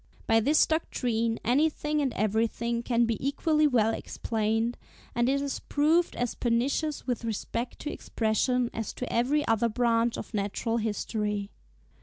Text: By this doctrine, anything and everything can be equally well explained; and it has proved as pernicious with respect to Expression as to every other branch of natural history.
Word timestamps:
By 0.25 0.39
this 0.39 0.65
doctrine, 0.65 1.39
anything 1.45 2.01
and 2.01 2.11
everything 2.15 2.81
can 2.81 3.05
be 3.05 3.23
equally 3.23 3.67
well 3.67 3.93
explained; 3.93 4.75
and 5.13 5.29
it 5.29 5.41
has 5.41 5.59
proved 5.59 6.15
as 6.15 6.33
pernicious 6.33 7.05
with 7.05 7.23
respect 7.23 7.77
to 7.81 7.91
Expression 7.93 8.71
as 8.73 8.93
to 8.93 9.13
every 9.13 9.47
other 9.47 9.69
branch 9.69 10.17
of 10.17 10.33
natural 10.33 10.77
history. 10.77 11.51